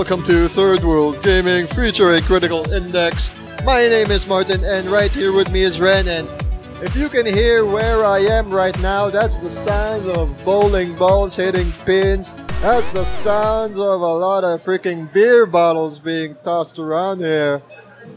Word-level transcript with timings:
Welcome 0.00 0.22
to 0.22 0.48
Third 0.48 0.82
World 0.82 1.22
Gaming 1.22 1.66
featuring 1.66 2.22
Critical 2.22 2.66
Index. 2.72 3.38
My 3.66 3.86
name 3.86 4.10
is 4.10 4.26
Martin, 4.26 4.64
and 4.64 4.88
right 4.88 5.10
here 5.10 5.30
with 5.30 5.52
me 5.52 5.60
is 5.60 5.78
Ren. 5.78 6.08
And 6.08 6.26
if 6.82 6.96
you 6.96 7.10
can 7.10 7.26
hear 7.26 7.66
where 7.66 8.02
I 8.06 8.20
am 8.20 8.50
right 8.50 8.76
now, 8.80 9.10
that's 9.10 9.36
the 9.36 9.50
sounds 9.50 10.06
of 10.06 10.42
bowling 10.42 10.96
balls 10.96 11.36
hitting 11.36 11.70
pins. 11.84 12.32
That's 12.62 12.90
the 12.94 13.04
sounds 13.04 13.76
of 13.76 14.00
a 14.00 14.14
lot 14.14 14.42
of 14.42 14.62
freaking 14.62 15.12
beer 15.12 15.44
bottles 15.44 15.98
being 15.98 16.34
tossed 16.42 16.78
around 16.78 17.18
here. 17.18 17.60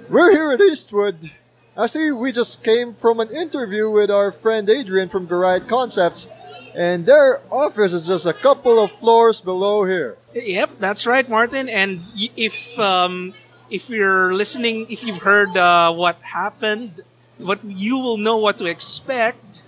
We're 0.08 0.31
here 0.31 0.54
at 0.54 0.62
Eastwood. 0.62 1.31
Actually, 1.78 2.14
we 2.14 2.31
just 2.31 2.64
came 2.64 2.94
from 2.94 3.20
an 3.20 3.30
interview 3.30 3.90
with 3.90 4.09
our 4.09 4.31
friend 4.31 4.70
Adrian 4.70 5.09
from 5.09 5.28
Gariath 5.28 5.68
Concepts, 5.68 6.30
and 6.76 7.05
their 7.05 7.41
office 7.52 7.94
is 7.94 8.08
just 8.08 8.26
a 8.26 8.34
couple 8.34 8.80
of 8.80 8.91
floors 8.91 9.41
below 9.41 9.86
here. 9.86 10.18
Yep, 10.34 10.80
that's 10.80 11.05
right, 11.05 11.27
Martin. 11.30 11.70
And 11.70 12.02
if 12.36 12.77
um, 12.80 13.34
if 13.70 13.90
you're 13.90 14.34
listening, 14.34 14.88
if 14.90 15.04
you've 15.04 15.22
heard 15.22 15.55
uh, 15.58 15.94
what 15.94 16.22
happened, 16.22 17.02
what 17.38 17.59
you 17.64 17.98
will 17.98 18.17
know 18.17 18.38
what 18.38 18.58
to 18.59 18.66
expect 18.66 19.64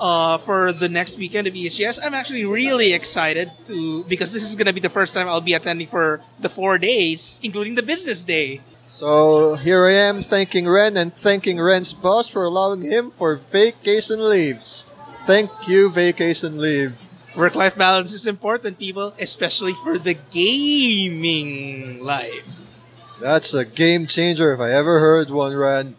uh, 0.00 0.38
for 0.38 0.72
the 0.72 0.88
next 0.88 1.18
weekend 1.18 1.46
of 1.46 1.54
ESGS. 1.54 1.98
I'm 2.02 2.14
actually 2.14 2.44
really 2.44 2.94
excited 2.94 3.50
to 3.66 4.04
because 4.04 4.32
this 4.32 4.42
is 4.42 4.54
going 4.54 4.66
to 4.66 4.72
be 4.72 4.80
the 4.80 4.88
first 4.88 5.14
time 5.14 5.28
I'll 5.28 5.40
be 5.40 5.54
attending 5.54 5.86
for 5.86 6.20
the 6.40 6.48
four 6.48 6.78
days, 6.78 7.40
including 7.42 7.74
the 7.74 7.82
business 7.82 8.22
day. 8.22 8.60
So 8.82 9.54
here 9.56 9.86
I 9.86 9.92
am 9.92 10.22
thanking 10.22 10.68
Ren 10.68 10.96
and 10.96 11.12
thanking 11.14 11.60
Ren's 11.60 11.92
boss 11.92 12.26
for 12.26 12.44
allowing 12.44 12.82
him 12.82 13.10
for 13.10 13.36
vacation 13.36 14.28
leaves. 14.28 14.84
Thank 15.28 15.68
you, 15.68 15.90
vacation 15.90 16.56
leave. 16.56 17.04
Work 17.36 17.54
life 17.54 17.76
balance 17.76 18.14
is 18.14 18.26
important, 18.26 18.78
people, 18.78 19.12
especially 19.20 19.74
for 19.74 19.98
the 19.98 20.16
gaming 20.32 22.02
life. 22.02 22.80
That's 23.20 23.52
a 23.52 23.66
game 23.66 24.06
changer 24.06 24.54
if 24.54 24.60
I 24.60 24.72
ever 24.72 25.00
heard 25.00 25.28
one, 25.28 25.52
Ren. 25.54 25.96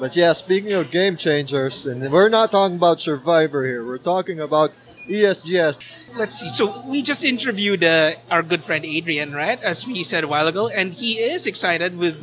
But 0.00 0.16
yeah, 0.16 0.32
speaking 0.32 0.72
of 0.72 0.90
game 0.90 1.16
changers, 1.16 1.86
and 1.86 2.10
we're 2.10 2.28
not 2.28 2.50
talking 2.50 2.74
about 2.74 3.00
Survivor 3.00 3.64
here, 3.64 3.86
we're 3.86 4.02
talking 4.02 4.40
about 4.40 4.72
ESGS. 5.08 5.78
Let's 6.16 6.40
see. 6.40 6.48
So 6.48 6.82
we 6.82 7.02
just 7.02 7.24
interviewed 7.24 7.84
uh, 7.84 8.14
our 8.32 8.42
good 8.42 8.64
friend 8.64 8.84
Adrian, 8.84 9.32
right? 9.32 9.62
As 9.62 9.86
we 9.86 10.02
said 10.02 10.24
a 10.24 10.28
while 10.28 10.48
ago, 10.48 10.66
and 10.66 10.92
he 10.92 11.22
is 11.22 11.46
excited 11.46 11.96
with 11.96 12.18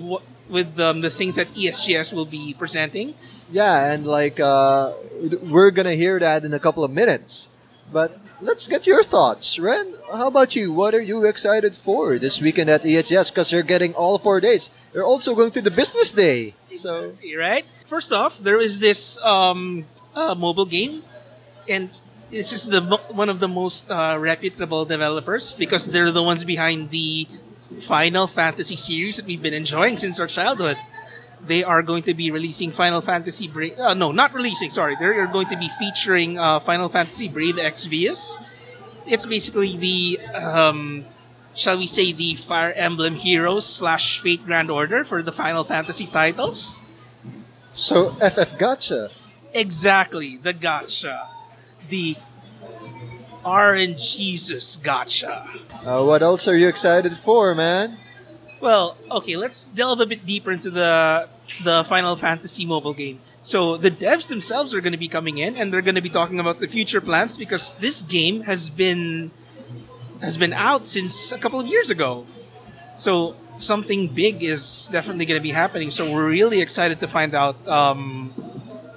with 0.49 0.77
um, 0.77 0.99
the 0.99 1.09
things 1.09 1.35
that 1.35 1.47
ESGS 1.53 2.11
will 2.11 2.25
be 2.27 2.53
presenting. 2.59 3.15
Yeah, 3.51 3.91
and 3.91 4.05
like, 4.05 4.39
uh, 4.39 4.93
we're 5.43 5.71
gonna 5.71 5.95
hear 5.95 6.19
that 6.19 6.43
in 6.43 6.53
a 6.53 6.59
couple 6.59 6.83
of 6.83 6.91
minutes. 6.91 7.49
But 7.91 8.19
let's 8.39 8.67
get 8.67 8.85
your 8.85 9.03
thoughts. 9.03 9.57
Ren, 9.57 9.95
how 10.13 10.27
about 10.27 10.55
you? 10.55 10.71
What 10.71 10.93
are 10.93 11.01
you 11.01 11.25
excited 11.25 11.73
for 11.73 12.19
this 12.19 12.39
weekend 12.39 12.69
at 12.69 12.85
E 12.85 12.93
ESGS? 12.93 13.31
Because 13.31 13.51
you're 13.51 13.65
getting 13.65 13.95
all 13.95 14.19
four 14.19 14.39
days. 14.39 14.69
You're 14.93 15.03
also 15.03 15.33
going 15.33 15.51
to 15.51 15.61
the 15.61 15.71
business 15.71 16.11
day. 16.11 16.53
So, 16.71 17.17
right? 17.35 17.65
First 17.87 18.13
off, 18.13 18.37
there 18.37 18.61
is 18.61 18.79
this 18.79 19.17
um, 19.23 19.85
uh, 20.13 20.35
mobile 20.35 20.65
game, 20.69 21.01
and 21.67 21.89
this 22.29 22.53
is 22.53 22.65
the 22.65 22.81
one 23.09 23.29
of 23.29 23.39
the 23.39 23.47
most 23.47 23.89
uh, 23.89 24.17
reputable 24.19 24.85
developers 24.85 25.55
because 25.57 25.89
they're 25.89 26.11
the 26.11 26.23
ones 26.23 26.45
behind 26.45 26.91
the 26.91 27.25
Final 27.79 28.27
Fantasy 28.27 28.75
series 28.75 29.17
that 29.17 29.25
we've 29.25 29.41
been 29.41 29.53
enjoying 29.53 29.97
since 29.97 30.19
our 30.19 30.27
childhood. 30.27 30.77
They 31.45 31.63
are 31.63 31.81
going 31.81 32.03
to 32.03 32.13
be 32.13 32.31
releasing 32.31 32.71
Final 32.71 33.01
Fantasy 33.01 33.47
Brave. 33.47 33.77
Uh, 33.79 33.93
no, 33.93 34.11
not 34.11 34.33
releasing. 34.33 34.69
Sorry, 34.69 34.95
they're 34.99 35.25
going 35.27 35.47
to 35.47 35.57
be 35.57 35.69
featuring 35.79 36.37
uh, 36.37 36.59
Final 36.59 36.89
Fantasy 36.89 37.29
Brave 37.29 37.55
Exvius. 37.55 38.37
It's 39.07 39.25
basically 39.25 39.77
the 39.77 40.19
um, 40.35 41.05
shall 41.59 41.77
we 41.77 41.87
say, 41.87 42.11
the 42.13 42.35
Fire 42.35 42.71
Emblem 42.73 43.15
Heroes 43.15 43.65
slash 43.65 44.19
Fate 44.19 44.45
Grand 44.45 44.71
Order 44.71 45.03
for 45.03 45.21
the 45.21 45.31
Final 45.31 45.63
Fantasy 45.63 46.05
titles? 46.05 46.79
so 47.71 48.11
FF 48.13 48.57
Gacha. 48.57 49.09
Exactly, 49.53 50.37
the 50.37 50.53
gacha. 50.53 51.27
The 51.89 52.15
RNGesus 53.43 54.79
gacha. 54.81 55.47
Uh, 55.85 56.05
what 56.05 56.21
else 56.21 56.47
are 56.47 56.55
you 56.55 56.67
excited 56.67 57.13
for, 57.13 57.55
man? 57.55 57.97
Well, 58.61 58.97
okay, 59.09 59.37
let's 59.37 59.69
delve 59.69 60.01
a 60.01 60.05
bit 60.05 60.25
deeper 60.25 60.51
into 60.51 60.69
the 60.69 61.29
the 61.63 61.83
Final 61.83 62.15
Fantasy 62.15 62.65
mobile 62.65 62.93
game. 62.93 63.19
So 63.43 63.75
the 63.77 63.91
devs 63.91 64.29
themselves 64.29 64.73
are 64.73 64.81
going 64.81 64.93
to 64.93 64.99
be 64.99 65.07
coming 65.07 65.37
in 65.37 65.57
and 65.57 65.73
they're 65.73 65.81
going 65.81 65.95
to 65.95 66.01
be 66.01 66.09
talking 66.09 66.39
about 66.39 66.59
the 66.59 66.67
future 66.67 67.01
plans 67.01 67.37
because 67.37 67.75
this 67.75 68.01
game 68.01 68.41
has 68.41 68.69
been 68.69 69.31
has 70.21 70.37
been 70.37 70.53
out 70.53 70.87
since 70.87 71.31
a 71.31 71.37
couple 71.37 71.59
of 71.59 71.67
years 71.67 71.89
ago. 71.89 72.25
So 72.95 73.35
something 73.57 74.07
big 74.07 74.43
is 74.43 74.89
definitely 74.91 75.25
going 75.25 75.39
to 75.39 75.43
be 75.43 75.51
happening. 75.51 75.91
So 75.91 76.11
we're 76.11 76.29
really 76.29 76.61
excited 76.61 76.99
to 76.99 77.07
find 77.07 77.33
out 77.33 77.55
um, 77.67 78.31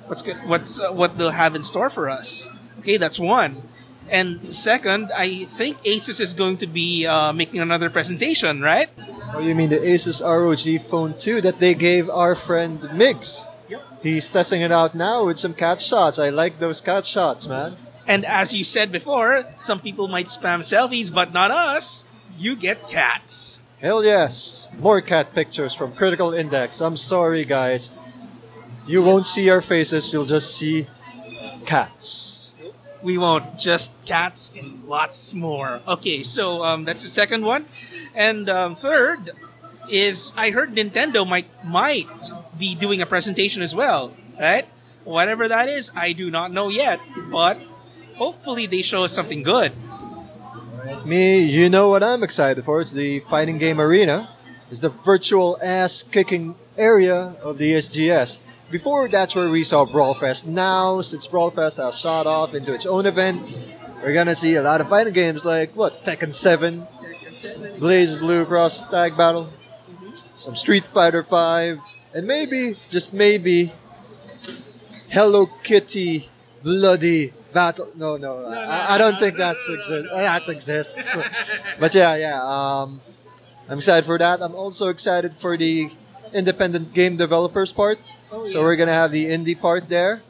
what's 0.06 0.22
go- 0.22 0.38
what's 0.46 0.80
uh, 0.80 0.92
what 0.92 1.18
they'll 1.18 1.30
have 1.30 1.54
in 1.54 1.62
store 1.62 1.90
for 1.90 2.10
us. 2.10 2.50
Okay, 2.80 2.96
that's 2.96 3.18
one. 3.18 3.62
And 4.10 4.54
second, 4.54 5.10
I 5.16 5.44
think 5.44 5.82
Asus 5.84 6.20
is 6.20 6.34
going 6.34 6.58
to 6.58 6.66
be 6.66 7.06
uh, 7.06 7.32
making 7.32 7.60
another 7.60 7.88
presentation, 7.88 8.60
right? 8.60 8.90
Oh, 9.34 9.40
you 9.40 9.54
mean 9.54 9.70
the 9.70 9.78
Asus 9.78 10.20
ROG 10.20 10.80
Phone 10.80 11.14
2 11.18 11.40
that 11.40 11.58
they 11.58 11.72
gave 11.74 12.10
our 12.10 12.34
friend 12.34 12.78
Migs? 12.92 13.46
Yep. 13.68 13.82
He's 14.02 14.28
testing 14.28 14.60
it 14.60 14.70
out 14.70 14.94
now 14.94 15.24
with 15.26 15.38
some 15.38 15.54
cat 15.54 15.80
shots. 15.80 16.18
I 16.18 16.28
like 16.28 16.58
those 16.58 16.82
cat 16.82 17.06
shots, 17.06 17.46
man. 17.46 17.76
And 18.06 18.26
as 18.26 18.52
you 18.52 18.62
said 18.62 18.92
before, 18.92 19.44
some 19.56 19.80
people 19.80 20.06
might 20.08 20.26
spam 20.26 20.60
selfies, 20.60 21.12
but 21.12 21.32
not 21.32 21.50
us. 21.50 22.04
You 22.36 22.56
get 22.56 22.88
cats. 22.88 23.60
Hell 23.80 24.04
yes. 24.04 24.68
More 24.78 25.00
cat 25.00 25.34
pictures 25.34 25.74
from 25.74 25.92
Critical 25.92 26.34
Index. 26.34 26.80
I'm 26.80 26.96
sorry, 26.96 27.44
guys. 27.44 27.90
You 28.86 29.02
won't 29.02 29.26
see 29.26 29.48
our 29.48 29.62
faces, 29.62 30.12
you'll 30.12 30.26
just 30.26 30.56
see 30.56 30.86
cats. 31.64 32.41
We 33.02 33.18
won't 33.18 33.58
just 33.58 33.92
cats 34.04 34.52
and 34.56 34.84
lots 34.84 35.34
more. 35.34 35.80
Okay, 35.88 36.22
so 36.22 36.62
um, 36.62 36.84
that's 36.84 37.02
the 37.02 37.08
second 37.08 37.44
one, 37.44 37.66
and 38.14 38.48
um, 38.48 38.74
third 38.74 39.30
is 39.90 40.32
I 40.36 40.50
heard 40.50 40.74
Nintendo 40.74 41.26
might 41.26 41.46
might 41.64 42.06
be 42.56 42.74
doing 42.74 43.02
a 43.02 43.06
presentation 43.06 43.62
as 43.62 43.74
well, 43.74 44.14
right? 44.38 44.66
Whatever 45.04 45.48
that 45.48 45.68
is, 45.68 45.90
I 45.96 46.12
do 46.12 46.30
not 46.30 46.52
know 46.52 46.68
yet, 46.68 47.00
but 47.30 47.58
hopefully 48.14 48.66
they 48.66 48.82
show 48.82 49.04
us 49.04 49.12
something 49.12 49.42
good. 49.42 49.72
Me, 51.04 51.42
you 51.42 51.68
know 51.68 51.88
what 51.88 52.02
I'm 52.02 52.22
excited 52.22 52.64
for. 52.64 52.80
It's 52.80 52.92
the 52.92 53.20
fighting 53.20 53.58
game 53.58 53.80
arena. 53.80 54.28
It's 54.70 54.80
the 54.80 54.90
virtual 54.90 55.58
ass 55.62 56.04
kicking 56.04 56.54
area 56.76 57.36
of 57.42 57.58
the 57.58 57.72
SGS. 57.74 58.40
Before 58.70 59.08
that's 59.08 59.36
where 59.36 59.50
we 59.50 59.64
saw 59.64 59.84
Brawlfest. 59.84 60.46
Now, 60.46 61.00
since 61.02 61.26
Brawlfest 61.26 61.76
has 61.76 61.98
shot 61.98 62.26
off 62.26 62.54
into 62.54 62.72
its 62.72 62.86
own 62.86 63.06
event, 63.06 63.54
we're 64.02 64.14
gonna 64.14 64.34
see 64.34 64.54
a 64.54 64.62
lot 64.62 64.80
of 64.80 64.88
fighting 64.88 65.12
games 65.12 65.44
like 65.44 65.76
what 65.76 66.04
Tekken 66.04 66.34
7, 66.34 66.86
BlazBlue 67.78 68.46
Cross 68.46 68.86
Tag 68.86 69.16
Battle, 69.16 69.52
some 70.34 70.56
Street 70.56 70.86
Fighter 70.86 71.22
5, 71.22 71.78
and 72.14 72.26
maybe, 72.26 72.72
just 72.90 73.12
maybe, 73.12 73.72
Hello 75.08 75.46
Kitty 75.62 76.30
Bloody 76.62 77.32
Battle. 77.52 77.90
No, 77.94 78.16
no, 78.16 78.46
I, 78.46 78.94
I 78.94 78.98
don't 78.98 79.18
think 79.20 79.36
that's 79.36 79.68
exist. 79.68 80.08
That 80.10 80.48
exists. 80.48 81.16
but 81.78 81.94
yeah, 81.94 82.16
yeah. 82.16 82.40
Um, 82.42 83.02
I'm 83.68 83.78
excited 83.78 84.06
for 84.06 84.18
that. 84.18 84.40
I'm 84.40 84.54
also 84.54 84.88
excited 84.88 85.34
for 85.34 85.56
the 85.56 85.90
independent 86.34 86.92
game 86.92 87.16
developers 87.16 87.72
part. 87.72 87.98
Oh, 88.32 88.44
so 88.44 88.62
we're 88.62 88.76
gonna 88.76 88.92
have 88.92 89.12
the 89.12 89.26
indie 89.26 89.58
part 89.58 89.88
there. 89.88 90.22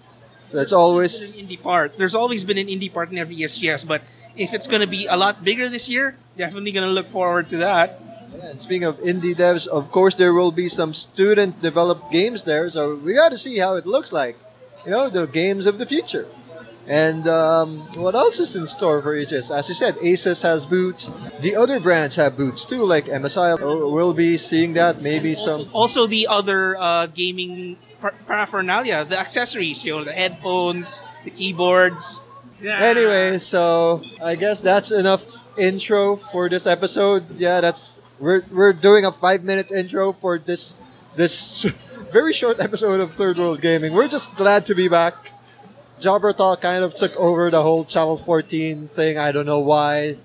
So 0.46 0.58
it's 0.58 0.72
always 0.72 1.38
an 1.38 1.46
indie 1.46 1.60
part. 1.60 1.96
There's 1.96 2.14
always 2.14 2.44
been 2.44 2.58
an 2.58 2.66
indie 2.66 2.92
part 2.92 3.10
in 3.10 3.18
every 3.18 3.36
ESGS, 3.36 3.86
but 3.86 4.02
if 4.36 4.52
it's 4.52 4.66
going 4.66 4.82
to 4.82 4.88
be 4.88 5.06
a 5.08 5.16
lot 5.16 5.44
bigger 5.44 5.68
this 5.68 5.88
year, 5.88 6.16
definitely 6.36 6.72
going 6.72 6.86
to 6.86 6.92
look 6.92 7.06
forward 7.06 7.48
to 7.50 7.56
that. 7.58 8.00
Yeah, 8.36 8.50
and 8.50 8.60
speaking 8.60 8.84
of 8.84 8.98
indie 9.00 9.34
devs, 9.34 9.66
of 9.68 9.90
course 9.92 10.14
there 10.14 10.34
will 10.34 10.52
be 10.52 10.68
some 10.68 10.92
student 10.94 11.62
developed 11.62 12.10
games 12.10 12.44
there, 12.44 12.68
so 12.68 12.96
we 12.96 13.14
got 13.14 13.32
to 13.32 13.38
see 13.38 13.58
how 13.58 13.76
it 13.76 13.86
looks 13.86 14.12
like. 14.12 14.36
You 14.84 14.90
know, 14.90 15.08
the 15.08 15.26
games 15.26 15.64
of 15.66 15.78
the 15.78 15.86
future. 15.86 16.26
And 16.86 17.28
um, 17.28 17.78
what 17.94 18.14
else 18.14 18.40
is 18.40 18.56
in 18.56 18.66
store 18.66 19.00
for 19.00 19.14
Asus? 19.14 19.56
As 19.56 19.68
you 19.68 19.74
said, 19.74 19.94
Asus 19.96 20.42
has 20.42 20.66
boots. 20.66 21.10
The 21.40 21.54
other 21.54 21.78
brands 21.78 22.16
have 22.16 22.36
boots 22.36 22.66
too, 22.66 22.84
like 22.84 23.06
MSI. 23.06 23.58
Oh, 23.60 23.92
We'll 23.92 24.14
be 24.14 24.36
seeing 24.36 24.72
that. 24.74 25.00
Maybe 25.00 25.34
some. 25.34 25.68
Also, 25.72 26.06
the 26.06 26.26
other 26.28 26.76
uh, 26.76 27.06
gaming 27.06 27.76
par- 28.00 28.14
paraphernalia, 28.26 29.04
the 29.04 29.18
accessories, 29.18 29.84
you 29.84 29.92
know, 29.92 30.02
the 30.04 30.12
headphones, 30.12 31.02
the 31.24 31.30
keyboards. 31.30 32.20
Yeah. 32.60 32.78
Anyway, 32.78 33.38
so 33.38 34.02
I 34.22 34.34
guess 34.34 34.60
that's 34.60 34.90
enough 34.90 35.26
intro 35.58 36.16
for 36.16 36.48
this 36.48 36.66
episode. 36.66 37.30
Yeah, 37.30 37.60
that's 37.60 38.00
we're 38.18 38.42
we're 38.50 38.72
doing 38.72 39.04
a 39.04 39.12
five 39.12 39.44
minute 39.44 39.70
intro 39.70 40.12
for 40.12 40.38
this 40.38 40.74
this 41.14 41.62
very 42.12 42.32
short 42.32 42.60
episode 42.60 43.00
of 43.00 43.12
Third 43.12 43.38
World 43.38 43.60
Gaming. 43.60 43.92
We're 43.92 44.08
just 44.08 44.36
glad 44.36 44.66
to 44.66 44.74
be 44.74 44.88
back. 44.88 45.14
Jobber 46.02 46.32
Talk 46.32 46.62
kind 46.62 46.82
of 46.82 46.96
took 46.96 47.14
over 47.14 47.48
the 47.48 47.62
whole 47.62 47.84
Channel 47.84 48.16
14 48.16 48.88
thing. 48.88 49.18
I 49.18 49.30
don't 49.30 49.46
know 49.46 49.60
why. 49.60 50.16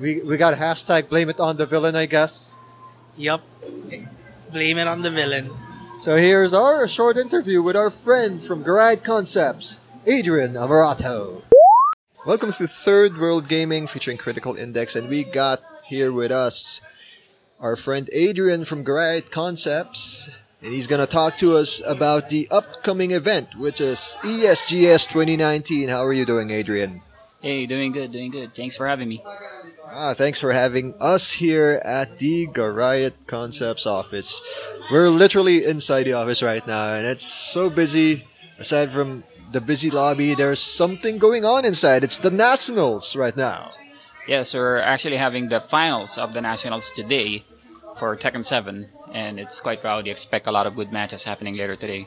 We 0.00 0.22
we 0.22 0.38
got 0.38 0.54
hashtag 0.54 1.10
blame 1.10 1.28
it 1.28 1.38
on 1.38 1.58
the 1.58 1.66
villain, 1.66 1.94
I 1.94 2.06
guess. 2.06 2.56
Yep. 3.16 3.42
Blame 4.50 4.78
it 4.78 4.88
on 4.88 5.02
the 5.02 5.10
villain. 5.10 5.52
So 6.00 6.16
here's 6.16 6.54
our 6.54 6.88
short 6.88 7.18
interview 7.18 7.60
with 7.62 7.76
our 7.76 7.90
friend 7.90 8.42
from 8.42 8.64
Gariath 8.64 9.04
Concepts, 9.04 9.80
Adrian 10.06 10.54
Amarato. 10.54 11.42
Welcome 12.24 12.52
to 12.54 12.66
Third 12.66 13.18
World 13.18 13.48
Gaming 13.48 13.86
featuring 13.86 14.16
Critical 14.16 14.56
Index, 14.56 14.96
and 14.96 15.10
we 15.10 15.24
got 15.24 15.60
here 15.84 16.10
with 16.10 16.32
us 16.32 16.80
our 17.60 17.76
friend 17.76 18.08
Adrian 18.14 18.64
from 18.64 18.82
Gariath 18.82 19.30
Concepts, 19.30 20.30
and 20.62 20.72
he's 20.72 20.86
gonna 20.86 21.06
talk 21.06 21.36
to 21.38 21.56
us 21.56 21.82
about 21.86 22.28
the 22.28 22.48
upcoming 22.50 23.12
event, 23.12 23.56
which 23.56 23.80
is 23.80 24.16
ESGS 24.22 25.06
2019. 25.08 25.88
How 25.88 26.04
are 26.04 26.12
you 26.12 26.24
doing, 26.24 26.50
Adrian? 26.50 27.02
Hey, 27.40 27.66
doing 27.66 27.92
good, 27.92 28.10
doing 28.10 28.30
good. 28.30 28.54
Thanks 28.54 28.76
for 28.76 28.88
having 28.88 29.08
me. 29.08 29.22
Ah, 29.90 30.12
thanks 30.12 30.40
for 30.40 30.52
having 30.52 30.94
us 31.00 31.30
here 31.32 31.80
at 31.84 32.18
the 32.18 32.46
Gariath 32.48 33.14
Concepts 33.26 33.86
office. 33.86 34.42
We're 34.90 35.08
literally 35.08 35.64
inside 35.64 36.04
the 36.04 36.12
office 36.14 36.42
right 36.42 36.66
now, 36.66 36.94
and 36.94 37.06
it's 37.06 37.24
so 37.24 37.70
busy. 37.70 38.26
Aside 38.58 38.90
from 38.90 39.22
the 39.52 39.60
busy 39.60 39.88
lobby, 39.88 40.34
there's 40.34 40.60
something 40.60 41.18
going 41.18 41.44
on 41.44 41.64
inside. 41.64 42.02
It's 42.02 42.18
the 42.18 42.30
Nationals 42.30 43.14
right 43.14 43.36
now. 43.36 43.70
Yes, 44.26 44.52
we're 44.52 44.78
actually 44.78 45.16
having 45.16 45.48
the 45.48 45.60
finals 45.60 46.18
of 46.18 46.34
the 46.34 46.40
Nationals 46.42 46.92
today 46.92 47.44
for 47.96 48.16
Tekken 48.16 48.44
7, 48.44 48.88
and 49.12 49.38
it's 49.38 49.60
quite 49.60 49.82
rowdy. 49.84 50.10
Expect 50.10 50.46
a 50.46 50.52
lot 50.52 50.66
of 50.66 50.74
good 50.74 50.92
matches 50.92 51.24
happening 51.24 51.54
later 51.54 51.76
today. 51.76 52.06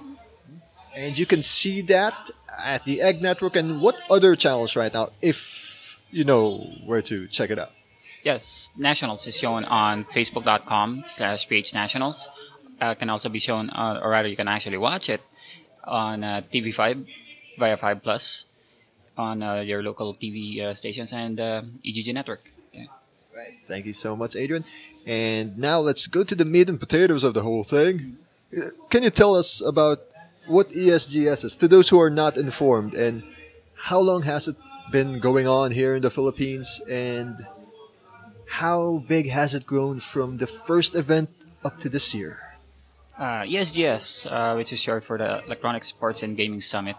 And 0.95 1.17
you 1.17 1.25
can 1.25 1.41
see 1.43 1.81
that 1.83 2.29
at 2.57 2.83
the 2.85 3.01
Egg 3.01 3.21
Network 3.21 3.55
and 3.55 3.81
what 3.81 3.95
other 4.09 4.35
channels 4.35 4.75
right 4.75 4.93
now, 4.93 5.09
if 5.21 5.99
you 6.11 6.23
know 6.23 6.69
where 6.85 7.01
to 7.03 7.27
check 7.27 7.49
it 7.49 7.59
out. 7.59 7.71
Yes, 8.23 8.69
Nationals 8.77 9.25
is 9.25 9.35
shown 9.35 9.65
on 9.65 10.05
facebook.com 10.05 11.05
slash 11.07 11.47
page 11.47 11.73
nationals. 11.73 12.29
Uh, 12.79 12.93
can 12.95 13.09
also 13.09 13.29
be 13.29 13.39
shown, 13.39 13.69
uh, 13.69 13.99
or 14.01 14.09
rather, 14.09 14.27
you 14.27 14.35
can 14.35 14.47
actually 14.47 14.77
watch 14.77 15.09
it 15.09 15.21
on 15.83 16.23
uh, 16.23 16.41
TV5 16.51 17.05
via 17.57 17.77
5 17.77 18.03
Plus 18.03 18.45
on 19.17 19.43
uh, 19.43 19.55
your 19.61 19.83
local 19.83 20.15
TV 20.15 20.61
uh, 20.61 20.73
stations 20.73 21.13
and 21.13 21.39
uh, 21.39 21.61
EGG 21.85 22.13
network. 22.13 22.41
Yeah. 22.73 22.85
Thank 23.67 23.85
you 23.85 23.93
so 23.93 24.15
much, 24.15 24.35
Adrian. 24.35 24.65
And 25.05 25.57
now 25.57 25.79
let's 25.79 26.07
go 26.07 26.23
to 26.23 26.35
the 26.35 26.45
meat 26.45 26.69
and 26.69 26.79
potatoes 26.79 27.23
of 27.23 27.33
the 27.33 27.41
whole 27.41 27.63
thing. 27.63 28.17
Can 28.89 29.03
you 29.03 29.09
tell 29.09 29.35
us 29.35 29.61
about 29.61 29.99
what 30.47 30.69
ESGS 30.69 31.45
is 31.45 31.57
to 31.57 31.67
those 31.67 31.89
who 31.89 31.99
are 31.99 32.09
not 32.09 32.37
informed 32.37 32.93
and 32.93 33.23
how 33.75 33.99
long 33.99 34.23
has 34.23 34.47
it 34.47 34.55
been 34.91 35.19
going 35.19 35.47
on 35.47 35.71
here 35.71 35.95
in 35.95 36.01
the 36.01 36.09
Philippines 36.09 36.81
and 36.89 37.39
how 38.47 39.03
big 39.07 39.29
has 39.29 39.55
it 39.55 39.65
grown 39.65 39.99
from 39.99 40.37
the 40.37 40.47
first 40.47 40.93
event 40.93 41.29
up 41.63 41.79
to 41.79 41.89
this 41.89 42.13
year? 42.13 42.37
Uh, 43.17 43.43
ESGS, 43.43 44.27
uh, 44.31 44.55
which 44.55 44.73
is 44.73 44.81
short 44.81 45.03
for 45.03 45.17
the 45.17 45.41
Electronic 45.45 45.83
Sports 45.83 46.23
and 46.23 46.35
Gaming 46.35 46.59
Summit, 46.59 46.97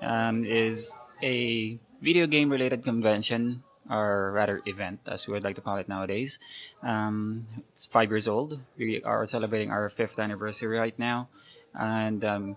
um, 0.00 0.44
is 0.44 0.94
a 1.22 1.78
video 2.00 2.26
game 2.26 2.50
related 2.50 2.84
convention, 2.84 3.62
or 3.90 4.32
rather 4.32 4.60
event, 4.66 5.00
as 5.08 5.26
we 5.26 5.32
would 5.32 5.44
like 5.44 5.54
to 5.56 5.60
call 5.60 5.76
it 5.76 5.88
nowadays. 5.88 6.38
Um, 6.82 7.46
it's 7.70 7.86
five 7.86 8.10
years 8.10 8.28
old. 8.28 8.60
We 8.76 9.02
are 9.02 9.26
celebrating 9.26 9.70
our 9.70 9.88
fifth 9.88 10.18
anniversary 10.18 10.78
right 10.78 10.98
now. 10.98 11.28
And 11.74 12.24
um, 12.24 12.56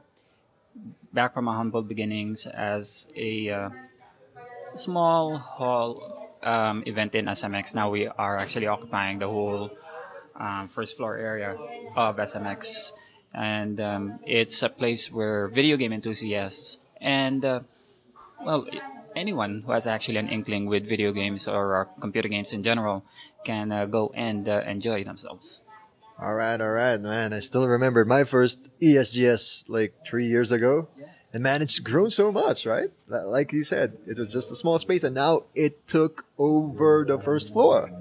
back 1.13 1.33
from 1.33 1.47
our 1.47 1.55
humble 1.55 1.81
beginnings 1.81 2.47
as 2.47 3.07
a 3.15 3.49
uh, 3.49 3.69
small 4.75 5.37
hall 5.37 6.37
um, 6.43 6.83
event 6.85 7.15
in 7.15 7.25
SMX, 7.25 7.75
now 7.75 7.89
we 7.89 8.07
are 8.07 8.37
actually 8.37 8.67
occupying 8.67 9.19
the 9.19 9.27
whole 9.27 9.71
um, 10.35 10.67
first 10.67 10.97
floor 10.97 11.17
area 11.17 11.57
of 11.95 12.17
SMX, 12.17 12.93
and 13.33 13.79
um, 13.81 14.19
it's 14.25 14.63
a 14.63 14.69
place 14.69 15.11
where 15.11 15.49
video 15.49 15.75
game 15.75 15.91
enthusiasts 15.91 16.79
and 17.01 17.43
uh, 17.43 17.59
well, 18.45 18.65
anyone 19.19 19.63
who 19.65 19.71
has 19.73 19.85
actually 19.85 20.17
an 20.17 20.29
inkling 20.29 20.65
with 20.65 20.87
video 20.87 21.11
games 21.11 21.47
or 21.47 21.89
computer 21.99 22.29
games 22.29 22.53
in 22.53 22.63
general 22.63 23.03
can 23.43 23.71
uh, 23.71 23.85
go 23.85 24.11
and 24.15 24.47
uh, 24.47 24.63
enjoy 24.65 25.03
themselves. 25.03 25.61
All 26.21 26.33
right, 26.33 26.59
all 26.59 26.71
right, 26.71 26.99
man. 26.99 27.31
I 27.31 27.39
still 27.39 27.67
remember 27.67 28.03
my 28.03 28.23
first 28.23 28.69
ESGS 28.81 29.69
like 29.69 29.93
three 30.05 30.27
years 30.27 30.51
ago. 30.51 30.89
And 31.31 31.43
man, 31.43 31.61
it's 31.61 31.79
grown 31.79 32.09
so 32.09 32.31
much, 32.31 32.65
right? 32.65 32.89
Like 33.07 33.53
you 33.53 33.63
said, 33.63 33.97
it 34.07 34.17
was 34.17 34.33
just 34.33 34.51
a 34.51 34.55
small 34.55 34.79
space 34.79 35.03
and 35.03 35.13
now 35.13 35.43
it 35.53 35.87
took 35.87 36.25
over 36.37 37.05
the 37.07 37.19
first 37.19 37.53
floor. 37.53 37.91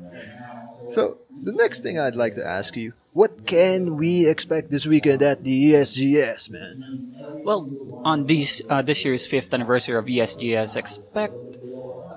So, 0.88 1.18
the 1.30 1.52
next 1.52 1.82
thing 1.82 1.98
I'd 1.98 2.16
like 2.16 2.34
to 2.34 2.44
ask 2.44 2.76
you, 2.76 2.94
what 3.12 3.46
can 3.46 3.96
we 3.96 4.28
expect 4.28 4.70
this 4.70 4.86
weekend 4.86 5.22
at 5.22 5.44
the 5.44 5.72
ESGS, 5.72 6.50
man? 6.50 7.12
Well, 7.44 7.68
on 8.04 8.26
this 8.26 8.62
uh, 8.68 8.82
this 8.82 9.04
year's 9.04 9.26
fifth 9.26 9.52
anniversary 9.52 9.96
of 9.96 10.06
ESGS, 10.06 10.76
expect 10.76 11.34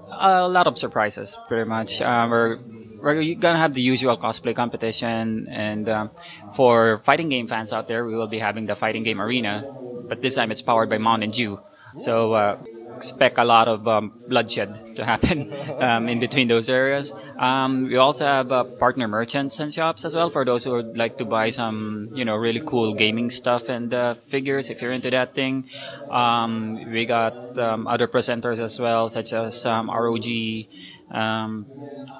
a 0.07 0.47
lot 0.47 0.67
of 0.67 0.77
surprises. 0.77 1.37
Pretty 1.47 1.67
much, 1.67 2.01
um, 2.01 2.29
we're 2.29 2.59
we're 3.01 3.35
gonna 3.35 3.57
have 3.57 3.73
the 3.73 3.81
usual 3.81 4.17
cosplay 4.17 4.55
competition, 4.55 5.47
and 5.49 5.89
um, 5.89 6.11
for 6.53 6.97
fighting 6.99 7.29
game 7.29 7.47
fans 7.47 7.73
out 7.73 7.87
there, 7.87 8.05
we 8.05 8.15
will 8.15 8.27
be 8.27 8.39
having 8.39 8.67
the 8.67 8.75
fighting 8.75 9.03
game 9.03 9.19
arena, 9.19 9.65
but 10.07 10.21
this 10.21 10.35
time 10.35 10.51
it's 10.51 10.61
powered 10.61 10.89
by 10.89 10.97
Mountain 10.97 11.31
Dew. 11.31 11.59
So. 11.97 12.33
Uh, 12.33 12.57
Expect 13.01 13.39
a 13.39 13.43
lot 13.43 13.67
of 13.67 13.87
um, 13.87 14.13
bloodshed 14.27 14.95
to 14.95 15.03
happen 15.03 15.49
um, 15.79 16.07
in 16.07 16.19
between 16.19 16.47
those 16.47 16.69
areas. 16.69 17.15
Um, 17.39 17.85
we 17.85 17.97
also 17.97 18.25
have 18.25 18.51
uh, 18.51 18.63
partner 18.63 19.07
merchants 19.07 19.59
and 19.59 19.73
shops 19.73 20.05
as 20.05 20.15
well 20.15 20.29
for 20.29 20.45
those 20.45 20.65
who 20.65 20.71
would 20.73 20.97
like 20.97 21.17
to 21.17 21.25
buy 21.25 21.49
some, 21.49 22.09
you 22.13 22.23
know, 22.23 22.35
really 22.35 22.61
cool 22.63 22.93
gaming 22.93 23.31
stuff 23.31 23.69
and 23.69 23.91
uh, 23.91 24.13
figures 24.13 24.69
if 24.69 24.83
you're 24.83 24.91
into 24.91 25.09
that 25.09 25.33
thing. 25.33 25.65
Um, 26.11 26.77
we 26.91 27.07
got 27.07 27.37
um, 27.57 27.87
other 27.87 28.07
presenters 28.07 28.59
as 28.59 28.79
well, 28.79 29.09
such 29.09 29.33
as 29.33 29.65
um, 29.65 29.89
ROG. 29.89 30.27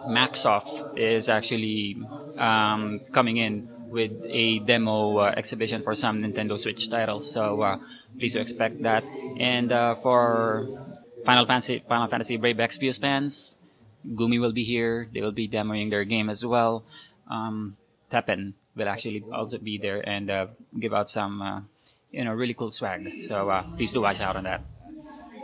Maxsoft 0.07 0.97
is 0.97 1.29
actually 1.29 1.95
coming 2.37 3.37
in 3.37 3.69
with 3.91 4.11
a 4.25 4.59
demo 4.59 5.17
uh, 5.17 5.33
exhibition 5.35 5.81
for 5.81 5.93
some 5.93 6.17
Nintendo 6.19 6.57
Switch 6.57 6.89
titles. 6.89 7.29
So 7.29 7.61
uh, 7.61 7.77
please 8.17 8.33
do 8.33 8.39
expect 8.39 8.81
that. 8.83 9.03
And 9.37 9.71
uh, 9.71 9.95
for 9.95 10.65
Final 11.25 11.45
Fantasy, 11.45 11.83
Final 11.87 12.07
Fantasy 12.07 12.37
Brave 12.37 12.57
Exvius 12.57 12.99
fans, 12.99 13.57
Gumi 14.07 14.39
will 14.39 14.53
be 14.53 14.63
here. 14.63 15.09
They 15.13 15.21
will 15.21 15.35
be 15.35 15.47
demoing 15.47 15.91
their 15.91 16.05
game 16.05 16.29
as 16.29 16.45
well. 16.45 16.83
Um, 17.29 17.77
Teppen 18.09 18.53
will 18.75 18.87
actually 18.87 19.23
also 19.31 19.57
be 19.57 19.77
there 19.77 20.01
and 20.07 20.29
uh, 20.29 20.47
give 20.79 20.93
out 20.93 21.09
some, 21.09 21.41
uh, 21.41 21.61
you 22.11 22.23
know, 22.23 22.33
really 22.33 22.53
cool 22.53 22.71
swag. 22.71 23.21
So 23.21 23.49
uh, 23.49 23.63
please 23.75 23.93
do 23.93 24.01
watch 24.01 24.21
out 24.21 24.35
on 24.35 24.43
that. 24.45 24.63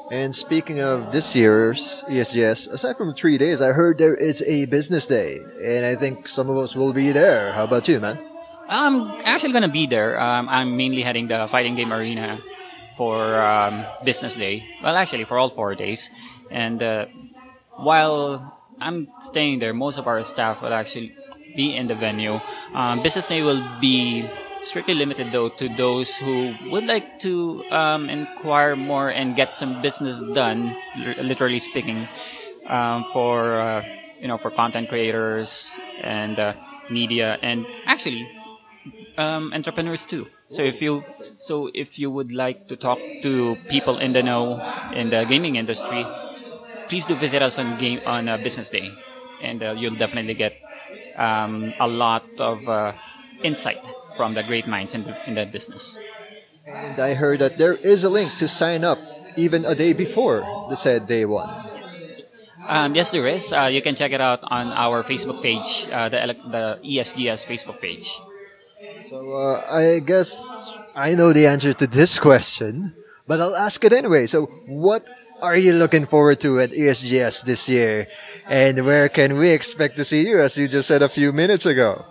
And 0.10 0.34
speaking 0.34 0.80
of 0.80 1.12
this 1.12 1.36
year's 1.36 2.04
ESGS, 2.08 2.72
aside 2.72 2.96
from 2.96 3.14
three 3.14 3.38
days, 3.38 3.62
I 3.62 3.74
heard 3.74 3.98
there 3.98 4.16
is 4.16 4.42
a 4.48 4.66
business 4.66 5.06
day. 5.06 5.40
And 5.62 5.86
I 5.86 5.96
think 5.96 6.30
some 6.30 6.50
of 6.50 6.56
us 6.56 6.76
will 6.76 6.94
be 6.94 7.12
there. 7.12 7.52
How 7.52 7.66
about 7.66 7.88
you, 7.90 8.00
man? 8.00 8.18
I'm 8.68 9.22
actually 9.24 9.54
gonna 9.54 9.70
be 9.72 9.88
there. 9.88 10.20
Um, 10.20 10.50
I'm 10.50 10.76
mainly 10.76 11.02
heading 11.02 11.28
the 11.28 11.48
fighting 11.48 11.76
game 11.76 11.94
arena 11.94 12.40
for 12.96 13.40
um, 13.40 13.86
business 14.04 14.36
day. 14.36 14.68
Well, 14.84 14.96
actually, 14.96 15.24
for 15.24 15.38
all 15.38 15.50
four 15.50 15.76
days. 15.76 16.10
And 16.50 16.82
uh, 16.82 17.06
while 17.78 18.54
I'm 18.80 19.08
staying 19.22 19.60
there, 19.60 19.74
most 19.74 19.98
of 19.98 20.08
our 20.08 20.22
staff 20.24 20.62
will 20.62 20.74
actually 20.74 21.16
be 21.56 21.76
in 21.76 21.88
the 21.88 21.96
venue. 21.96 22.40
Um, 22.74 23.02
business 23.02 23.28
day 23.28 23.42
will 23.42 23.64
be 23.80 24.26
strictly 24.62 24.96
limited 24.96 25.32
though 25.32 25.50
to 25.50 25.70
those 25.70 26.18
who 26.18 26.54
would 26.70 26.86
like 26.86 27.20
to 27.22 27.64
um, 27.72 28.10
inquire 28.10 28.76
more 28.76 29.10
and 29.10 29.36
get 29.36 29.54
some 29.54 29.82
business 29.82 30.22
done, 30.34 30.76
li- 30.98 31.16
literally 31.22 31.60
speaking, 31.60 32.08
um, 32.68 33.06
for 33.14 33.60
uh, 33.62 33.86
you 34.20 34.28
know 34.28 34.38
for 34.38 34.52
content 34.52 34.90
creators 34.90 35.80
and 36.02 36.40
uh, 36.40 36.54
media 36.90 37.38
and 37.42 37.66
actually 37.86 38.28
um, 39.18 39.52
entrepreneurs 39.54 40.06
too. 40.06 40.28
So 40.48 40.62
if 40.62 40.82
you 40.82 41.04
so 41.38 41.70
if 41.74 42.00
you 42.00 42.10
would 42.12 42.32
like 42.34 42.68
to 42.70 42.76
talk 42.76 43.00
to 43.24 43.58
people 43.70 43.98
in 43.98 44.14
the 44.14 44.24
know 44.24 44.62
in 44.94 45.10
the 45.10 45.26
gaming 45.26 45.56
industry, 45.56 46.06
please 46.90 47.06
do 47.06 47.16
visit 47.16 47.42
us 47.42 47.60
on 47.60 47.78
game 47.80 48.02
on 48.06 48.28
uh, 48.28 48.38
business 48.38 48.70
day, 48.70 48.92
and 49.42 49.64
uh, 49.64 49.72
you'll 49.78 49.96
definitely 50.00 50.34
get 50.34 50.54
um, 51.18 51.74
a 51.80 51.88
lot 51.88 52.26
of 52.40 52.68
uh, 52.70 52.94
insight 53.44 53.84
from 54.16 54.34
the 54.34 54.44
great 54.44 54.68
minds 54.68 54.94
in, 54.94 55.04
the, 55.04 55.14
in 55.28 55.36
that 55.36 55.52
business. 55.52 55.98
And 56.66 57.00
I 57.00 57.14
heard 57.14 57.40
that 57.40 57.58
there 57.58 57.76
is 57.76 58.04
a 58.04 58.10
link 58.10 58.36
to 58.38 58.48
sign 58.48 58.84
up 58.84 59.00
even 59.38 59.64
a 59.64 59.76
day 59.76 59.94
before 59.94 60.42
the 60.70 60.76
said 60.76 61.08
day 61.08 61.26
one. 61.26 61.48
Um, 62.68 62.96
yes, 62.96 63.12
there 63.12 63.26
is. 63.28 63.54
Uh, 63.54 63.70
you 63.72 63.82
can 63.82 63.96
check 63.96 64.12
it 64.12 64.20
out 64.20 64.40
on 64.44 64.74
our 64.74 65.04
Facebook 65.04 65.42
page, 65.42 65.88
uh, 65.92 66.10
the 66.10 66.36
the 66.52 66.80
ESGS 66.84 67.48
Facebook 67.48 67.80
page. 67.80 68.12
So 69.00 69.34
uh, 69.34 69.62
I 69.70 70.00
guess 70.00 70.74
I 70.96 71.16
know 71.16 71.34
the 71.34 71.48
answer 71.48 71.74
to 71.74 71.88
this 71.88 72.20
question, 72.28 72.96
but 73.28 73.42
I'll 73.42 73.56
ask 73.56 73.84
it 73.84 73.94
anyway. 73.94 74.26
So, 74.26 74.46
what 74.68 75.08
are 75.42 75.58
you 75.58 75.74
looking 75.74 76.06
forward 76.06 76.40
to 76.42 76.60
at 76.60 76.72
ESGS 76.72 77.46
this 77.46 77.70
year? 77.70 78.08
And 78.48 78.86
where 78.86 79.10
can 79.10 79.38
we 79.38 79.52
expect 79.52 79.98
to 79.98 80.06
see 80.06 80.28
you, 80.28 80.42
as 80.42 80.58
you 80.58 80.68
just 80.68 80.88
said 80.88 81.02
a 81.02 81.10
few 81.10 81.32
minutes 81.32 81.66
ago? 81.66 82.06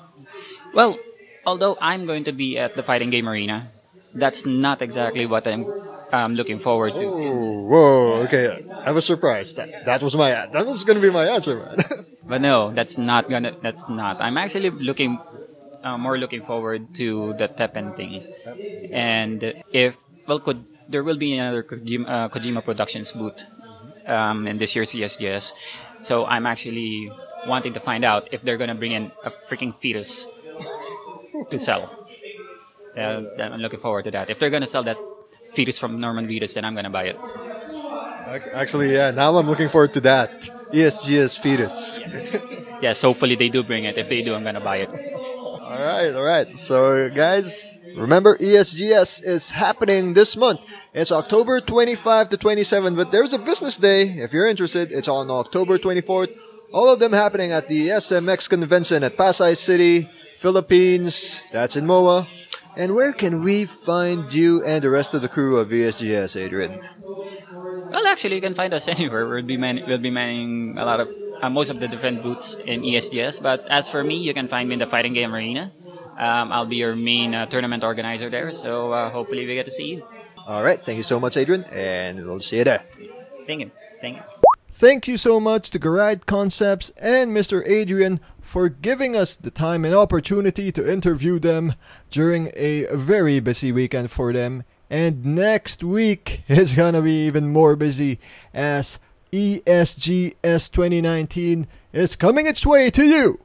Well, 0.72 0.98
although 1.44 1.76
I'm 1.80 2.06
going 2.06 2.24
to 2.24 2.32
be 2.32 2.58
at 2.58 2.76
the 2.76 2.82
Fighting 2.82 3.10
Game 3.10 3.28
Arena, 3.28 3.72
that's 4.14 4.46
not 4.46 4.82
exactly 4.82 5.26
what 5.26 5.46
I'm 5.46 5.66
um, 6.12 6.34
looking 6.34 6.58
forward 6.58 6.94
to. 6.94 7.04
Ooh, 7.04 7.66
whoa, 7.66 8.12
okay. 8.24 8.64
I 8.84 8.92
was 8.92 9.04
surprised. 9.04 9.56
That, 9.56 9.84
that 9.84 10.02
was 10.02 10.16
my 10.16 10.30
that 10.30 10.66
was 10.66 10.84
gonna 10.84 11.00
be 11.00 11.10
my 11.10 11.26
answer, 11.26 11.56
man. 11.56 12.06
But 12.26 12.40
no, 12.40 12.72
that's 12.72 12.98
not 12.98 13.30
gonna. 13.30 13.54
That's 13.62 13.88
not. 13.88 14.20
I'm 14.20 14.36
actually 14.36 14.70
looking, 14.70 15.18
uh, 15.86 15.96
more 15.96 16.18
looking 16.18 16.42
forward 16.42 16.92
to 16.94 17.32
the 17.38 17.46
Teppen 17.46 17.94
thing, 17.94 18.26
and 18.90 19.38
if 19.70 20.02
well, 20.26 20.40
could 20.40 20.64
there 20.88 21.02
will 21.06 21.16
be 21.16 21.38
another 21.38 21.62
Kojima, 21.62 22.06
uh, 22.08 22.28
Kojima 22.28 22.64
Productions 22.64 23.12
booth 23.12 23.42
um, 24.10 24.46
in 24.46 24.58
this 24.58 24.74
year's 24.74 24.92
ESGS, 24.92 25.54
so 25.98 26.26
I'm 26.26 26.46
actually 26.46 27.10
wanting 27.46 27.72
to 27.74 27.80
find 27.80 28.02
out 28.04 28.28
if 28.32 28.42
they're 28.42 28.58
gonna 28.58 28.74
bring 28.74 28.92
in 28.92 29.12
a 29.22 29.30
freaking 29.30 29.72
fetus 29.72 30.26
to 31.50 31.58
sell. 31.58 31.86
Uh, 32.96 33.22
I'm 33.38 33.60
looking 33.60 33.78
forward 33.78 34.04
to 34.04 34.10
that. 34.10 34.30
If 34.30 34.38
they're 34.38 34.50
gonna 34.50 34.66
sell 34.66 34.82
that 34.82 34.98
fetus 35.52 35.78
from 35.78 36.00
Norman 36.00 36.26
Reedus, 36.26 36.54
then 36.54 36.64
I'm 36.64 36.74
gonna 36.74 36.90
buy 36.90 37.04
it. 37.14 37.18
Actually, 38.52 38.92
yeah. 38.92 39.12
Now 39.12 39.36
I'm 39.36 39.46
looking 39.46 39.68
forward 39.68 39.94
to 39.94 40.00
that. 40.00 40.50
ESGS 40.72 41.38
fetus. 41.38 42.00
Yes, 42.82 43.00
hopefully 43.00 43.36
they 43.36 43.48
do 43.48 43.62
bring 43.62 43.84
it. 43.84 43.96
If 43.96 44.08
they 44.08 44.22
do, 44.22 44.34
I'm 44.34 44.44
gonna 44.44 44.60
buy 44.60 44.78
it. 44.78 45.15
Right, 45.86 46.12
all 46.16 46.22
right. 46.24 46.48
So, 46.48 47.08
guys, 47.10 47.78
remember 47.94 48.36
ESGS 48.38 49.22
is 49.24 49.50
happening 49.50 50.14
this 50.14 50.36
month. 50.36 50.58
It's 50.92 51.12
October 51.12 51.60
25 51.60 52.30
to 52.30 52.36
27, 52.36 52.96
but 52.96 53.12
there's 53.12 53.32
a 53.32 53.38
business 53.38 53.76
day. 53.76 54.02
If 54.02 54.32
you're 54.32 54.48
interested, 54.48 54.90
it's 54.90 55.06
on 55.06 55.30
October 55.30 55.78
24th. 55.78 56.36
All 56.74 56.92
of 56.92 56.98
them 56.98 57.12
happening 57.12 57.52
at 57.52 57.68
the 57.68 57.90
SMX 58.02 58.50
convention 58.50 59.04
at 59.04 59.16
Pasay 59.16 59.56
City, 59.56 60.10
Philippines. 60.34 61.40
That's 61.52 61.76
in 61.76 61.86
MOA. 61.86 62.26
And 62.76 62.96
where 62.96 63.12
can 63.12 63.44
we 63.44 63.64
find 63.64 64.34
you 64.34 64.64
and 64.66 64.82
the 64.82 64.90
rest 64.90 65.14
of 65.14 65.22
the 65.22 65.28
crew 65.28 65.58
of 65.58 65.68
ESGS, 65.68 66.34
Adrian? 66.34 66.82
Well, 67.00 68.06
actually, 68.08 68.34
you 68.34 68.40
can 68.40 68.54
find 68.54 68.74
us 68.74 68.88
anywhere. 68.96 69.28
We'll 69.28 69.42
be 69.42 69.56
man- 69.56 69.84
we'll 69.86 70.02
be 70.02 70.10
manning 70.10 70.78
a 70.78 70.84
lot 70.84 70.98
of 70.98 71.08
uh, 71.42 71.50
most 71.50 71.70
of 71.70 71.80
the 71.80 71.88
different 71.88 72.22
booths 72.22 72.56
in 72.56 72.82
ESGS. 72.82 73.42
But 73.42 73.66
as 73.68 73.88
for 73.88 74.02
me, 74.02 74.16
you 74.16 74.34
can 74.34 74.48
find 74.48 74.68
me 74.68 74.74
in 74.74 74.78
the 74.78 74.86
Fighting 74.86 75.12
Game 75.12 75.34
Arena. 75.34 75.72
Um, 76.18 76.52
I'll 76.52 76.66
be 76.66 76.76
your 76.76 76.96
main 76.96 77.34
uh, 77.34 77.46
tournament 77.46 77.84
organizer 77.84 78.30
there. 78.30 78.52
So 78.52 78.92
uh, 78.92 79.10
hopefully 79.10 79.46
we 79.46 79.54
get 79.54 79.66
to 79.66 79.72
see 79.72 79.94
you. 79.94 80.06
All 80.46 80.62
right, 80.62 80.82
thank 80.82 80.96
you 80.96 81.02
so 81.02 81.18
much, 81.18 81.36
Adrian, 81.36 81.64
and 81.64 82.24
we'll 82.24 82.40
see 82.40 82.58
you 82.58 82.64
there. 82.64 82.84
Thank 83.46 83.60
you. 83.60 83.70
Thank 84.00 84.16
you. 84.16 84.22
Thank 84.70 85.08
you 85.08 85.16
so 85.16 85.40
much 85.40 85.70
to 85.70 85.78
Gariath 85.78 86.26
Concepts 86.26 86.90
and 87.00 87.34
Mr. 87.34 87.66
Adrian 87.66 88.20
for 88.42 88.68
giving 88.68 89.16
us 89.16 89.34
the 89.34 89.50
time 89.50 89.84
and 89.84 89.94
opportunity 89.94 90.70
to 90.70 90.92
interview 90.92 91.38
them 91.38 91.74
during 92.10 92.50
a 92.54 92.84
very 92.92 93.40
busy 93.40 93.72
weekend 93.72 94.10
for 94.10 94.32
them. 94.32 94.64
And 94.90 95.24
next 95.24 95.82
week 95.82 96.42
is 96.48 96.74
gonna 96.74 97.00
be 97.00 97.26
even 97.26 97.48
more 97.48 97.74
busy 97.74 98.20
as 98.52 98.98
ESGS 99.36 100.72
2019 100.72 101.66
is 101.92 102.16
coming 102.16 102.46
its 102.46 102.64
way 102.64 102.88
to 102.88 103.04
you 103.04 103.38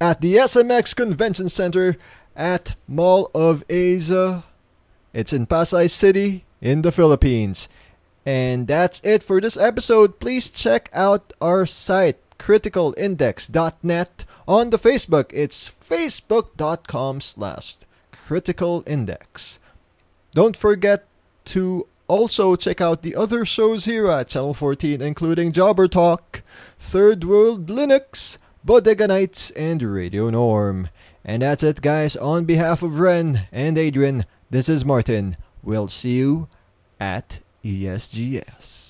at 0.00 0.22
the 0.22 0.36
SMX 0.36 0.96
Convention 0.96 1.50
Center 1.50 1.98
at 2.34 2.74
Mall 2.86 3.30
of 3.34 3.62
Asia. 3.68 4.44
It's 5.12 5.34
in 5.34 5.46
Pasay 5.46 5.90
City 5.90 6.46
in 6.62 6.80
the 6.80 6.90
Philippines. 6.90 7.68
And 8.24 8.66
that's 8.66 9.02
it 9.04 9.22
for 9.22 9.38
this 9.38 9.58
episode. 9.58 10.18
Please 10.18 10.48
check 10.48 10.88
out 10.94 11.34
our 11.42 11.66
site, 11.66 12.16
criticalindex.net. 12.38 14.24
On 14.46 14.70
the 14.70 14.78
Facebook, 14.78 15.26
it's 15.34 15.68
facebook.com 15.68 17.20
slash 17.20 17.76
criticalindex. 18.12 19.58
Don't 20.32 20.56
forget 20.56 21.04
to 21.52 21.86
also 22.08 22.56
check 22.56 22.80
out 22.80 23.02
the 23.02 23.14
other 23.14 23.44
shows 23.44 23.84
here 23.84 24.08
at 24.08 24.28
Channel 24.28 24.54
14, 24.54 25.00
including 25.00 25.52
Jobber 25.52 25.86
Talk, 25.86 26.42
Third 26.78 27.22
World 27.24 27.66
Linux, 27.66 28.38
Bodega 28.64 29.06
Nights, 29.06 29.50
and 29.52 29.82
Radio 29.82 30.30
Norm. 30.30 30.88
And 31.24 31.42
that's 31.42 31.62
it, 31.62 31.82
guys. 31.82 32.16
On 32.16 32.44
behalf 32.44 32.82
of 32.82 33.00
Ren 33.00 33.46
and 33.52 33.76
Adrian, 33.76 34.24
this 34.50 34.68
is 34.68 34.84
Martin. 34.84 35.36
We'll 35.62 35.88
see 35.88 36.16
you 36.16 36.48
at 36.98 37.40
ESGS. 37.62 38.87